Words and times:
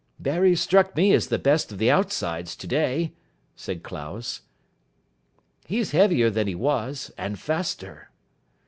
"Barry 0.19 0.55
struck 0.55 0.95
me 0.95 1.13
as 1.13 1.27
the 1.27 1.37
best 1.37 1.71
of 1.71 1.77
the 1.77 1.91
outsides 1.91 2.55
today," 2.55 3.13
said 3.55 3.83
Clowes. 3.83 4.41
"He's 5.67 5.91
heavier 5.91 6.31
than 6.31 6.47
he 6.47 6.55
was, 6.55 7.11
and 7.19 7.37
faster." 7.37 8.09